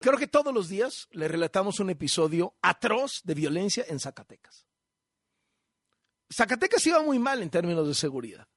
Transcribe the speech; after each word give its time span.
Creo 0.00 0.16
que 0.16 0.26
todos 0.26 0.52
los 0.52 0.68
días 0.68 1.08
le 1.12 1.28
relatamos 1.28 1.78
un 1.78 1.90
episodio 1.90 2.54
atroz 2.62 3.20
de 3.22 3.34
violencia 3.34 3.84
en 3.86 4.00
Zacatecas. 4.00 4.66
Zacatecas 6.32 6.86
iba 6.86 7.02
muy 7.02 7.18
mal 7.18 7.42
en 7.42 7.50
términos 7.50 7.86
de 7.86 7.94
seguridad. 7.94 8.48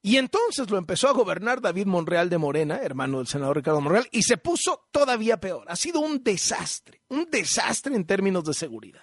Y 0.00 0.18
entonces 0.18 0.70
lo 0.70 0.78
empezó 0.78 1.08
a 1.08 1.12
gobernar 1.12 1.60
David 1.60 1.86
Monreal 1.86 2.30
de 2.30 2.38
Morena, 2.38 2.78
hermano 2.80 3.18
del 3.18 3.26
senador 3.26 3.56
Ricardo 3.56 3.80
Monreal, 3.80 4.06
y 4.12 4.22
se 4.22 4.36
puso 4.36 4.86
todavía 4.92 5.40
peor. 5.40 5.66
Ha 5.68 5.74
sido 5.74 5.98
un 5.98 6.22
desastre, 6.22 7.02
un 7.08 7.28
desastre 7.28 7.96
en 7.96 8.06
términos 8.06 8.44
de 8.44 8.54
seguridad. 8.54 9.02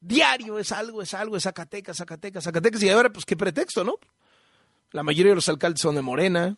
Diario 0.00 0.58
es 0.58 0.72
algo, 0.72 1.02
es 1.02 1.14
algo, 1.14 1.36
es 1.36 1.44
Zacatecas, 1.44 1.98
Zacatecas, 1.98 2.42
Zacatecas. 2.42 2.82
Y 2.82 2.88
ahora, 2.88 3.12
pues, 3.12 3.24
¿qué 3.24 3.36
pretexto, 3.36 3.84
no? 3.84 4.00
La 4.90 5.04
mayoría 5.04 5.30
de 5.30 5.36
los 5.36 5.48
alcaldes 5.48 5.80
son 5.80 5.94
de 5.94 6.02
Morena, 6.02 6.56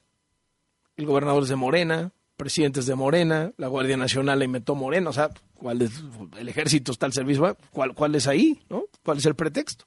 el 0.97 1.05
gobernador 1.05 1.43
es 1.43 1.51
de 1.51 1.57
Morena, 1.57 2.13
presidentes 2.41 2.87
de 2.87 2.95
Morena, 2.95 3.53
la 3.59 3.67
Guardia 3.67 3.99
Nacional 3.99 4.39
la 4.39 4.47
inventó 4.47 4.75
Morena, 4.75 5.11
o 5.11 5.13
sea, 5.13 5.29
¿cuál 5.53 5.83
es, 5.83 5.93
el 6.39 6.49
ejército 6.49 6.91
está 6.91 7.05
al 7.05 7.13
servicio, 7.13 7.55
¿cuál, 7.71 7.95
cuál 7.95 8.15
es 8.15 8.27
ahí? 8.27 8.59
¿no? 8.71 8.85
¿Cuál 9.05 9.19
es 9.19 9.27
el 9.27 9.35
pretexto? 9.35 9.85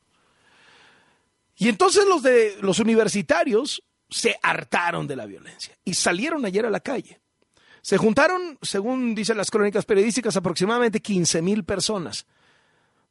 Y 1.56 1.68
entonces 1.68 2.06
los 2.08 2.22
de 2.22 2.56
los 2.62 2.78
universitarios 2.78 3.84
se 4.08 4.38
hartaron 4.44 5.08
de 5.08 5.16
la 5.16 5.26
violencia 5.26 5.76
y 5.84 5.96
salieron 5.96 6.46
ayer 6.46 6.64
a 6.68 6.70
la 6.70 6.80
calle. 6.80 7.20
Se 7.82 7.98
juntaron, 7.98 8.60
según 8.62 9.16
dicen 9.16 9.36
las 9.36 9.50
crónicas 9.50 9.86
periodísticas, 9.86 10.38
aproximadamente 10.38 11.02
15 11.02 11.42
mil 11.42 11.64
personas. 11.64 12.28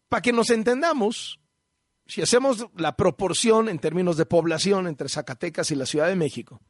Para 0.08 0.22
que 0.22 0.32
nos 0.32 0.50
entendamos, 0.50 1.40
si 2.06 2.22
hacemos 2.22 2.68
la 2.76 2.94
proporción 2.94 3.68
en 3.68 3.80
términos 3.80 4.16
de 4.16 4.24
población 4.24 4.86
entre 4.86 5.08
Zacatecas 5.08 5.72
y 5.72 5.74
la 5.74 5.86
Ciudad 5.86 6.06
de 6.06 6.14
México, 6.14 6.60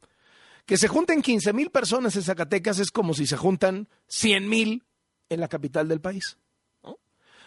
que 0.65 0.77
se 0.77 0.87
junten 0.87 1.21
15 1.21 1.53
mil 1.53 1.69
personas 1.69 2.15
en 2.15 2.23
Zacatecas 2.23 2.79
es 2.79 2.91
como 2.91 3.13
si 3.13 3.27
se 3.27 3.37
juntan 3.37 3.87
100 4.07 4.47
mil 4.47 4.83
en 5.29 5.39
la 5.39 5.47
capital 5.47 5.87
del 5.87 6.01
país. 6.01 6.37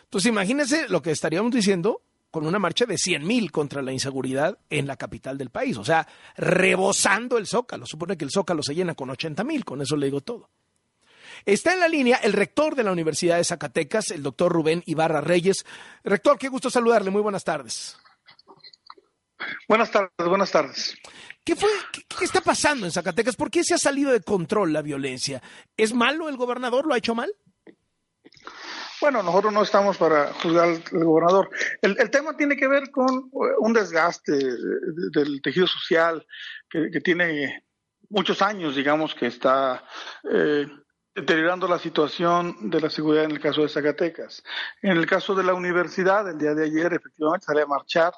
Entonces 0.04 0.28
imagínense 0.28 0.88
lo 0.88 1.02
que 1.02 1.10
estaríamos 1.10 1.52
diciendo 1.52 2.02
con 2.30 2.46
una 2.46 2.58
marcha 2.58 2.84
de 2.84 2.98
100 2.98 3.26
mil 3.26 3.50
contra 3.50 3.82
la 3.82 3.92
inseguridad 3.92 4.58
en 4.70 4.86
la 4.86 4.96
capital 4.96 5.38
del 5.38 5.50
país. 5.50 5.76
O 5.78 5.84
sea, 5.84 6.06
rebosando 6.36 7.38
el 7.38 7.46
Zócalo. 7.46 7.86
Supone 7.86 8.16
que 8.16 8.24
el 8.24 8.30
Zócalo 8.30 8.62
se 8.62 8.74
llena 8.74 8.95
con 8.95 9.10
80 9.10 9.42
mil, 9.42 9.64
con 9.64 9.80
eso 9.80 9.96
le 9.96 10.06
digo 10.06 10.20
todo. 10.20 10.51
Está 11.45 11.73
en 11.73 11.80
la 11.80 11.88
línea 11.88 12.16
el 12.23 12.32
rector 12.32 12.74
de 12.74 12.82
la 12.82 12.92
Universidad 12.92 13.36
de 13.36 13.45
Zacatecas, 13.45 14.10
el 14.10 14.23
doctor 14.23 14.52
Rubén 14.52 14.82
Ibarra 14.86 15.20
Reyes. 15.20 15.64
Rector, 16.04 16.38
qué 16.38 16.48
gusto 16.48 16.70
saludarle. 16.70 17.10
Muy 17.10 17.23
buenas 17.23 17.45
tardes. 17.45 17.96
Buenas 19.68 19.90
tardes, 19.90 20.10
buenas 20.28 20.50
tardes. 20.50 20.96
¿Qué, 21.44 21.54
fue, 21.54 21.70
qué, 21.92 22.24
está 22.24 22.40
pasando 22.40 22.86
en 22.86 22.92
Zacatecas? 22.92 23.36
¿Por 23.36 23.50
qué 23.50 23.62
se 23.62 23.74
ha 23.74 23.78
salido 23.78 24.10
de 24.10 24.20
control 24.20 24.72
la 24.72 24.82
violencia? 24.82 25.42
¿Es 25.76 25.94
malo 25.94 26.28
el 26.28 26.36
gobernador? 26.36 26.86
¿Lo 26.86 26.94
ha 26.94 26.98
hecho 26.98 27.14
mal? 27.14 27.32
Bueno, 29.00 29.22
nosotros 29.22 29.52
no 29.52 29.62
estamos 29.62 29.96
para 29.98 30.32
juzgar 30.32 30.68
al, 30.68 30.82
gobernador. 30.90 31.50
El, 31.82 32.10
tema 32.10 32.36
tiene 32.36 32.56
que 32.56 32.66
ver 32.66 32.90
con 32.90 33.08
eh, 33.08 33.54
un 33.58 33.72
desgaste 33.72 34.32
del 35.12 35.40
tejido 35.42 35.66
social 35.66 36.26
que, 36.68 37.00
tiene 37.00 37.64
muchos 38.08 38.40
años, 38.42 38.74
digamos, 38.74 39.14
que 39.14 39.26
está 39.26 39.84
eh, 40.32 40.66
deteriorando 41.14 41.68
la 41.68 41.78
situación 41.78 42.70
de 42.70 42.80
la 42.80 42.90
seguridad 42.90 43.24
en 43.24 43.32
el 43.32 43.40
caso 43.40 43.62
de 43.62 43.68
Zacatecas. 43.68 44.42
En 44.82 44.96
el 44.96 45.06
caso 45.06 45.34
de 45.34 45.44
la 45.44 45.54
universidad, 45.54 46.28
el 46.28 46.38
día 46.38 46.54
de 46.54 46.64
ayer 46.64 46.92
efectivamente 46.92 47.46
sale 47.46 47.62
a 47.62 47.66
marchar. 47.66 48.12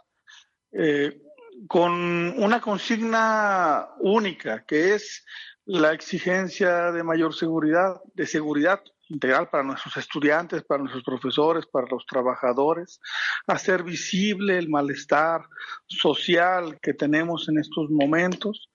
Eh, 0.72 1.22
con 1.66 1.92
una 1.92 2.60
consigna 2.60 3.88
única, 3.98 4.64
que 4.64 4.94
es 4.94 5.24
la 5.64 5.92
exigencia 5.92 6.92
de 6.92 7.02
mayor 7.02 7.34
seguridad, 7.34 8.00
de 8.14 8.26
seguridad 8.26 8.80
integral 9.08 9.48
para 9.48 9.64
nuestros 9.64 9.96
estudiantes, 9.96 10.62
para 10.62 10.80
nuestros 10.80 11.04
profesores, 11.04 11.66
para 11.66 11.86
los 11.90 12.06
trabajadores, 12.06 13.00
hacer 13.46 13.82
visible 13.82 14.58
el 14.58 14.68
malestar 14.68 15.42
social 15.86 16.78
que 16.80 16.94
tenemos 16.94 17.48
en 17.48 17.58
estos 17.58 17.90
momentos. 17.90 18.70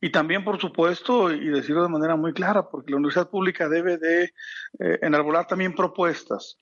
Y 0.00 0.10
también, 0.10 0.44
por 0.44 0.60
supuesto, 0.60 1.32
y 1.32 1.48
decirlo 1.48 1.82
de 1.82 1.88
manera 1.88 2.16
muy 2.16 2.32
clara, 2.32 2.68
porque 2.70 2.90
la 2.90 2.98
universidad 2.98 3.28
pública 3.28 3.68
debe 3.68 3.98
de 3.98 4.24
eh, 4.78 4.98
enarbolar 5.02 5.46
también 5.46 5.74
propuestas 5.74 6.56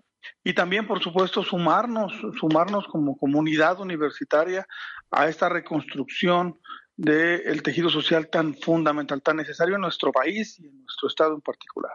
y 0.44 0.54
también, 0.54 0.86
por 0.86 1.02
supuesto, 1.02 1.42
sumarnos, 1.42 2.12
sumarnos 2.38 2.86
como 2.88 3.16
comunidad 3.16 3.80
universitaria 3.80 4.66
a 5.10 5.28
esta 5.28 5.48
reconstrucción 5.48 6.58
del 6.96 7.62
tejido 7.62 7.90
social 7.90 8.28
tan 8.28 8.54
fundamental, 8.54 9.22
tan 9.22 9.36
necesario 9.36 9.76
en 9.76 9.82
nuestro 9.82 10.10
país 10.10 10.58
y 10.58 10.66
en 10.66 10.82
nuestro 10.82 11.08
estado 11.08 11.34
en 11.34 11.40
particular. 11.40 11.92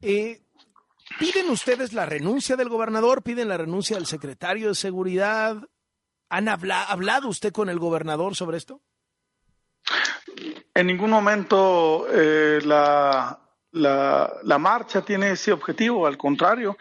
Eh, 0.00 0.40
¿Piden 1.18 1.50
ustedes 1.50 1.92
la 1.92 2.06
renuncia 2.06 2.56
del 2.56 2.68
gobernador? 2.68 3.22
¿Piden 3.22 3.48
la 3.48 3.56
renuncia 3.56 3.96
del 3.96 4.06
secretario 4.06 4.68
de 4.68 4.74
Seguridad? 4.74 5.56
¿Han 6.28 6.48
hablado 6.48 7.28
usted 7.28 7.52
con 7.52 7.68
el 7.68 7.78
gobernador 7.78 8.36
sobre 8.36 8.58
esto? 8.58 8.80
En 10.74 10.86
ningún 10.86 11.10
momento 11.10 12.06
eh, 12.12 12.60
la, 12.64 13.40
la, 13.78 14.58
marcha 14.58 15.02
tiene 15.02 15.30
ese 15.30 15.52
objetivo, 15.52 16.06
al 16.06 16.16
contrario, 16.16 16.76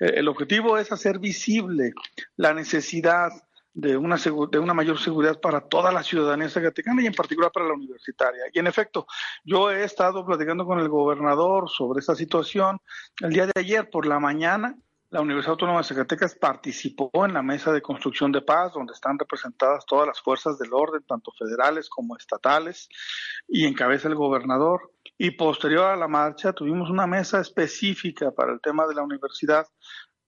eh, 0.00 0.12
el 0.16 0.28
objetivo 0.28 0.78
es 0.78 0.92
hacer 0.92 1.18
visible 1.18 1.92
la 2.36 2.54
necesidad 2.54 3.30
de 3.74 3.96
una, 3.96 4.16
de 4.16 4.58
una 4.58 4.74
mayor 4.74 4.98
seguridad 4.98 5.40
para 5.40 5.60
toda 5.60 5.92
la 5.92 6.02
ciudadanía 6.02 6.48
zacatecana 6.48 7.02
y 7.02 7.06
en 7.06 7.14
particular 7.14 7.52
para 7.52 7.66
la 7.66 7.74
universitaria. 7.74 8.44
Y 8.52 8.58
en 8.58 8.66
efecto, 8.66 9.06
yo 9.44 9.70
he 9.70 9.84
estado 9.84 10.26
platicando 10.26 10.66
con 10.66 10.80
el 10.80 10.88
gobernador 10.88 11.68
sobre 11.70 12.00
esta 12.00 12.16
situación 12.16 12.80
el 13.20 13.32
día 13.32 13.46
de 13.46 13.52
ayer 13.54 13.88
por 13.88 14.06
la 14.06 14.18
mañana 14.18 14.76
la 15.10 15.22
Universidad 15.22 15.52
Autónoma 15.52 15.78
de 15.78 15.84
Zacatecas 15.84 16.34
participó 16.34 17.10
en 17.24 17.32
la 17.32 17.42
mesa 17.42 17.72
de 17.72 17.80
construcción 17.80 18.30
de 18.30 18.42
paz, 18.42 18.74
donde 18.74 18.92
están 18.92 19.18
representadas 19.18 19.86
todas 19.86 20.06
las 20.06 20.20
fuerzas 20.20 20.58
del 20.58 20.72
orden, 20.72 21.02
tanto 21.06 21.32
federales 21.32 21.88
como 21.88 22.16
estatales, 22.16 22.88
y 23.46 23.64
encabeza 23.66 24.08
el 24.08 24.14
gobernador. 24.14 24.92
Y 25.16 25.30
posterior 25.30 25.86
a 25.86 25.96
la 25.96 26.08
marcha 26.08 26.52
tuvimos 26.52 26.90
una 26.90 27.06
mesa 27.06 27.40
específica 27.40 28.30
para 28.32 28.52
el 28.52 28.60
tema 28.60 28.86
de 28.86 28.94
la 28.94 29.02
universidad, 29.02 29.66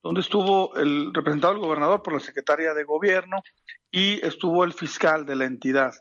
donde 0.03 0.23
estuvo 0.23 0.75
el 0.77 1.13
representado 1.13 1.53
del 1.53 1.63
gobernador 1.63 2.03
por 2.03 2.15
la 2.15 2.21
secretaria 2.21 2.73
de 2.73 2.85
gobierno 2.85 3.43
y 3.91 4.25
estuvo 4.25 4.65
el 4.65 4.73
fiscal 4.73 5.27
de 5.27 5.37
la 5.37 5.45
entidad 5.45 5.93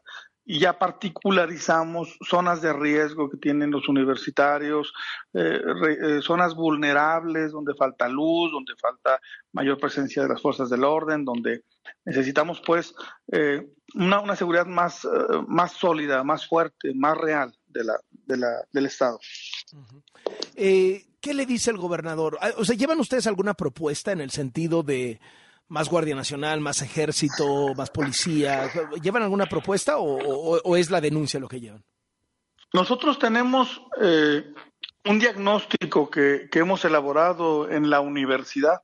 y 0.52 0.58
ya 0.58 0.80
particularizamos 0.80 2.18
zonas 2.28 2.60
de 2.60 2.74
riesgo 2.74 3.30
que 3.30 3.38
tienen 3.38 3.70
los 3.70 3.88
universitarios, 3.88 4.92
eh, 5.32 5.62
eh, 5.88 6.22
zonas 6.24 6.56
vulnerables 6.56 7.52
donde 7.52 7.76
falta 7.76 8.10
luz, 8.10 8.52
donde 8.52 8.74
falta 8.82 9.22
mayor 9.52 9.78
presencia 9.78 10.24
de 10.24 10.30
las 10.30 10.42
fuerzas 10.42 10.72
del 10.72 10.86
orden, 10.86 11.24
donde 11.24 11.66
necesitamos 12.04 12.64
pues 12.66 12.96
eh, 13.32 13.64
una, 13.94 14.22
una, 14.22 14.36
seguridad 14.36 14.66
más, 14.66 15.08
más 15.48 15.74
sólida, 15.74 16.24
más 16.24 16.48
fuerte, 16.48 16.96
más 16.96 17.16
real 17.16 17.56
de 17.68 17.84
la, 17.84 18.00
de 18.10 18.38
la, 18.38 18.66
del 18.72 18.88
Estado. 18.88 19.20
¿Qué 20.56 21.34
le 21.36 21.46
dice 21.46 21.70
el 21.70 21.78
gobernador? 21.78 22.40
Ah, 22.42 22.54
o 22.58 22.66
sea, 22.66 22.76
¿llevan 22.76 23.00
ustedes 23.00 23.28
alguna 23.28 23.54
propuesta 23.54 24.14
en 24.14 24.22
el 24.22 24.32
sentido 24.32 24.82
de 24.82 25.20
más 25.70 25.90
Guardia 25.90 26.16
Nacional, 26.16 26.60
más 26.60 26.82
ejército, 26.82 27.74
más 27.76 27.90
policía? 27.90 28.70
¿Llevan 29.02 29.24
alguna 29.24 29.46
propuesta 29.46 29.98
o, 29.98 30.76
es 30.76 30.92
la 30.92 31.00
denuncia 31.00 31.40
lo 31.40 31.48
que 31.48 31.62
llevan? 31.62 31.84
Nosotros 32.74 33.18
tenemos 33.18 33.82
eh, 34.02 34.54
un 35.06 35.20
diagnóstico 35.20 36.10
que, 36.10 36.50
hemos 36.54 36.84
elaborado 36.86 37.70
en 37.70 37.90
la 37.90 38.00
universidad, 38.00 38.82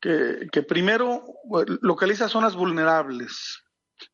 que, 0.00 0.48
primero 0.68 1.24
localiza 1.80 2.28
zonas 2.28 2.54
vulnerables 2.54 3.64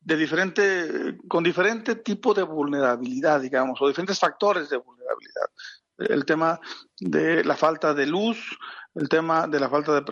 de 0.01 0.17
diferente, 0.17 1.17
con 1.27 1.43
diferente 1.43 1.95
tipo 1.95 2.33
de 2.33 2.43
vulnerabilidad, 2.43 3.41
digamos, 3.41 3.79
o 3.81 3.87
diferentes 3.87 4.19
factores 4.19 4.69
de 4.69 4.77
vulnerabilidad. 4.77 5.49
El 5.97 6.25
tema 6.25 6.59
de 6.99 7.43
la 7.43 7.55
falta 7.55 7.93
de 7.93 8.07
luz, 8.07 8.57
el 8.95 9.09
tema 9.09 9.47
de 9.47 9.59
la 9.59 9.69
falta 9.69 9.93
de, 9.93 10.03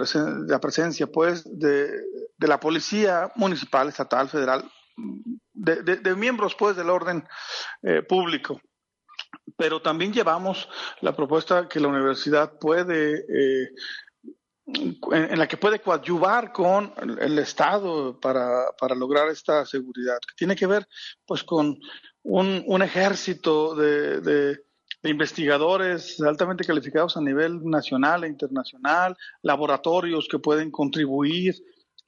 la 0.47 0.59
presencia, 0.59 1.07
pues, 1.07 1.44
de, 1.45 1.89
la 2.39 2.59
policía 2.59 3.31
municipal, 3.35 3.88
estatal, 3.88 4.30
federal, 4.30 4.69
de, 5.53 6.15
miembros, 6.15 6.56
pues, 6.56 6.75
del 6.75 6.89
orden 6.89 7.25
eh, 7.81 8.01
público. 8.03 8.59
Pero 9.57 9.81
también 9.81 10.12
llevamos 10.12 10.68
la 11.01 11.15
propuesta 11.15 11.68
que 11.68 11.80
la 11.80 11.88
universidad 11.88 12.57
puede, 12.59 13.19
eh, 13.19 13.69
en, 14.65 15.39
la 15.39 15.47
que 15.47 15.57
puede 15.57 15.80
coadyuvar 15.80 16.51
con 16.51 16.94
el, 17.19 17.39
Estado 17.39 18.19
para, 18.19 18.65
lograr 18.95 19.30
esta 19.30 19.65
seguridad, 19.65 20.18
que 20.19 20.35
tiene 20.35 20.56
que 20.56 20.68
ver, 20.68 20.85
pues, 21.25 21.44
con 21.44 21.80
un, 22.24 22.63
un 22.68 22.81
ejército 22.81 23.75
de 23.75 24.19
de 24.19 24.73
investigadores 25.10 26.22
altamente 26.22 26.64
calificados 26.64 27.18
a 27.18 27.22
nivel 27.22 27.64
nacional 27.64 28.24
e 28.24 28.28
internacional, 28.28 29.16
laboratorios 29.42 30.28
que 30.30 30.40
pueden 30.40 30.72
contribuir 30.72 31.56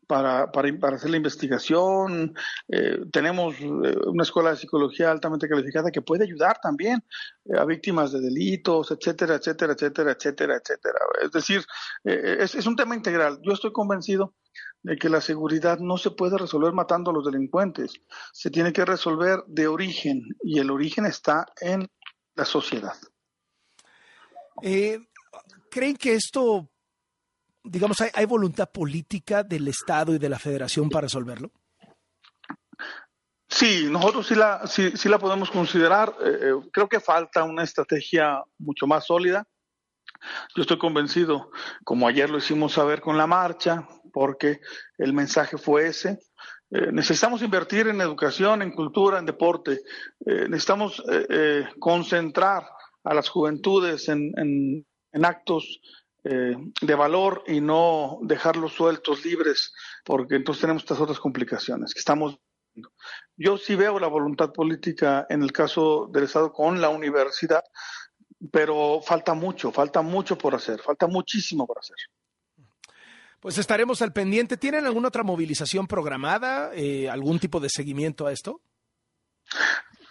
para, 0.08 0.52
hacer 0.94 1.10
la 1.10 1.18
investigación. 1.18 2.34
Eh, 2.68 3.00
tenemos 3.12 3.56
eh, 3.60 3.96
una 4.06 4.24
escuela 4.24 4.52
de 4.52 4.58
psicología 4.58 5.12
altamente 5.12 5.48
calificada 5.48 5.92
que 5.92 6.02
puede 6.02 6.24
ayudar 6.24 6.60
también 6.62 7.04
eh, 7.46 7.58
a 7.58 7.66
víctimas 7.66 8.12
de 8.12 8.22
delitos, 8.22 8.92
etcétera, 8.92 9.36
etcétera, 9.36 9.74
etcétera, 9.74 10.12
etcétera, 10.12 10.56
etcétera. 10.56 11.00
Es 11.22 11.32
decir, 11.32 11.66
es, 12.04 12.56
es 12.56 12.66
un 12.66 12.76
tema 12.76 12.96
integral. 12.96 13.40
Yo 13.42 13.54
estoy 13.54 13.72
convencido 13.72 14.36
de 14.84 14.98
que 14.98 15.10
la 15.10 15.22
seguridad 15.22 15.80
no 15.80 15.98
se 15.98 16.12
puede 16.12 16.38
resolver 16.38 16.74
matando 16.74 17.10
a 17.10 17.14
los 17.14 17.26
delincuentes, 17.26 17.94
se 18.32 18.52
tiene 18.52 18.72
que 18.72 18.86
resolver 18.86 19.44
de 19.48 19.68
origen 19.68 20.22
y 20.44 20.60
el 20.60 20.70
origen 20.70 21.06
está 21.06 21.48
en 21.60 21.90
la 22.36 22.46
sociedad. 22.46 22.96
Eh, 24.62 25.00
¿Creen 25.70 25.98
que 25.98 26.14
esto 26.14 26.70
digamos, 27.66 28.00
hay, 28.02 28.10
hay, 28.14 28.26
voluntad 28.26 28.70
política 28.70 29.44
del 29.44 29.68
Estado 29.68 30.14
y 30.14 30.20
de 30.20 30.30
la 30.30 30.40
Federación 30.40 30.90
para 30.90 31.06
resolverlo? 31.06 31.52
Sí, 33.48 33.88
nosotros 33.90 34.28
sí 34.28 34.36
la, 34.36 34.68
sí, 34.68 34.92
sí 34.96 35.10
la 35.10 35.20
podemos 35.20 35.50
considerar. 35.50 36.16
Eh, 36.22 36.40
eh, 36.42 36.70
creo 36.72 36.90
que 36.90 37.00
falta 37.00 37.44
una 37.44 37.64
estrategia 37.64 38.44
mucho 38.58 38.88
más 38.88 39.06
sólida. 39.06 39.48
Yo 40.56 40.62
estoy 40.62 40.78
convencido, 40.78 41.52
como 41.84 42.08
ayer 42.08 42.30
lo 42.30 42.38
hicimos 42.38 42.74
saber 42.74 43.02
con 43.02 43.18
la 43.18 43.28
marcha, 43.28 43.88
porque 44.14 44.62
el 44.98 45.14
mensaje 45.14 45.58
fue 45.58 45.88
ese. 45.88 46.20
Eh, 46.72 46.92
necesitamos 46.92 47.42
invertir 47.42 47.88
en 47.88 48.02
educación, 48.02 48.62
en 48.62 48.72
cultura, 48.72 49.20
en 49.20 49.26
deporte. 49.26 49.82
Eh, 50.26 50.48
necesitamos 50.50 51.02
eh, 51.10 51.66
concentrar 51.80 52.68
a 53.04 53.14
las 53.14 53.30
juventudes 53.30 54.10
en, 54.10 54.32
en, 54.38 55.26
actos 55.26 55.80
de 56.24 56.96
valor 56.96 57.44
y 57.46 57.62
no 57.62 58.18
dejarlos 58.24 58.74
sueltos, 58.74 59.24
libres, 59.24 59.72
porque 60.04 60.36
entonces 60.36 60.62
tenemos 60.62 60.82
estas 60.82 61.00
otras 61.00 61.20
complicaciones 61.20 61.94
que 61.94 62.00
estamos 62.00 62.40
viendo. 62.74 62.92
Yo 63.38 63.60
sí 63.60 63.76
veo 63.76 64.00
la 64.00 64.08
voluntad 64.08 64.52
política 64.52 65.28
en 65.30 65.44
el 65.44 65.52
caso 65.52 66.10
del 66.12 66.24
Estado 66.24 66.52
con 66.52 66.82
la 66.82 66.90
universidad, 66.90 67.64
pero 68.52 69.02
falta 69.02 69.36
mucho, 69.36 69.72
falta 69.72 70.02
mucho 70.02 70.36
por 70.36 70.56
hacer, 70.56 70.82
falta 70.82 71.06
muchísimo 71.06 71.68
por 71.68 71.78
hacer. 71.78 71.96
Pues 73.46 73.60
estaremos 73.60 74.02
al 74.02 74.12
pendiente. 74.12 74.58
¿Tienen 74.58 74.88
alguna 74.88 75.10
otra 75.10 75.22
movilización 75.22 75.86
programada? 75.86 76.72
Eh, 76.74 77.08
¿Algún 77.08 77.38
tipo 77.38 77.60
de 77.60 77.70
seguimiento 77.70 78.26
a 78.26 78.32
esto? 78.32 78.60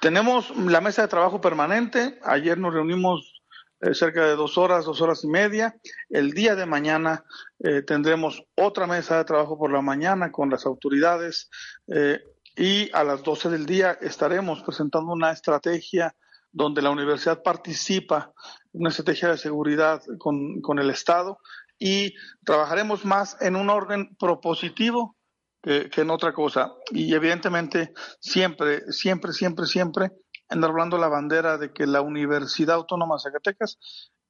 Tenemos 0.01 0.57
la 0.57 0.81
mesa 0.81 1.03
de 1.03 1.09
trabajo 1.09 1.41
permanente. 1.41 2.21
Ayer 2.23 2.57
nos 2.59 2.73
reunimos 2.73 3.43
eh, 3.81 3.93
cerca 3.93 4.25
de 4.25 4.37
dos 4.37 4.57
horas, 4.57 4.85
dos 4.85 5.01
horas 5.01 5.25
y 5.25 5.27
media. 5.27 5.75
El 6.09 6.31
día 6.31 6.55
de 6.55 6.65
mañana 6.65 7.25
eh, 7.59 7.83
tendremos 7.83 8.41
otra 8.55 8.87
mesa 8.87 9.19
de 9.19 9.25
trabajo 9.25 9.59
por 9.59 9.73
la 9.73 9.83
mañana 9.83 10.31
con 10.31 10.49
las 10.49 10.65
autoridades 10.65 11.51
eh, 11.89 12.23
y 12.55 12.89
a 12.93 13.03
las 13.03 13.25
12 13.25 13.51
del 13.51 13.67
día 13.67 13.99
estaremos 14.01 14.63
presentando 14.63 15.13
una 15.13 15.33
estrategia 15.33 16.15
donde 16.53 16.83
la 16.83 16.91
universidad 16.91 17.43
participa, 17.43 18.33
una 18.71 18.91
estrategia 18.91 19.31
de 19.31 19.39
seguridad 19.39 20.03
con, 20.19 20.61
con 20.61 20.79
el 20.79 20.91
Estado 20.91 21.41
y 21.79 22.15
trabajaremos 22.44 23.05
más 23.05 23.37
en 23.41 23.56
un 23.56 23.71
orden 23.71 24.15
propositivo 24.17 25.17
que, 25.62 25.91
que 25.91 26.03
en 26.03 26.11
otra 26.11 26.32
cosa. 26.32 26.73
Y 26.91 27.15
evidentemente 27.15 27.93
siempre, 28.21 28.93
siempre, 28.93 29.32
siempre, 29.32 29.67
siempre 29.67 30.11
enarbolando 30.49 30.99
la 30.99 31.09
bandera 31.09 31.59
de 31.59 31.73
que 31.73 31.87
la 31.87 32.00
Universidad 32.00 32.76
Autónoma 32.76 33.17
de 33.17 33.23
Zacatecas 33.23 33.79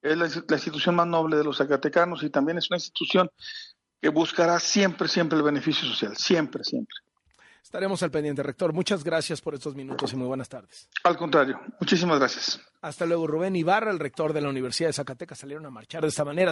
es 0.03 0.17
la, 0.17 0.27
la, 0.27 0.57
institución 0.57 0.95
más 0.95 1.07
noble 1.07 1.37
de 1.37 1.45
los 1.45 1.59
zacatecanos 1.59 2.23
y 2.23 2.31
también 2.31 2.59
es 2.59 2.71
una 2.71 2.77
institución 2.77 3.31
que 4.01 4.09
buscará 4.11 4.61
siempre, 4.61 5.09
siempre 5.09 5.39
el 5.39 5.45
beneficio 5.45 5.89
social, 5.89 6.17
siempre, 6.17 6.63
siempre. 6.63 6.95
Estaremos 7.75 8.03
al 8.03 8.11
pendiente, 8.11 8.43
rector. 8.43 8.73
Muchas 8.73 9.03
gracias 9.03 9.41
por 9.41 9.55
estos 9.55 9.75
minutos 9.75 10.13
y 10.13 10.17
muy 10.17 10.29
buenas 10.29 10.49
tardes. 10.49 10.89
Al 11.03 11.17
contrario, 11.17 11.59
muchísimas 11.81 12.19
gracias. 12.19 12.61
Hasta 12.83 13.07
luego, 13.07 13.27
Rubén 13.27 13.57
Ibarra, 13.57 13.91
el 13.91 13.99
rector 13.99 14.35
de 14.35 14.43
la 14.43 14.51
Universidad 14.51 14.91
de 14.91 14.93
Zacatecas, 14.93 15.39
salieron 15.39 15.65
a 15.65 15.71
marchar 15.71 16.03
de 16.03 16.09
esta 16.09 16.25
manera. 16.25 16.43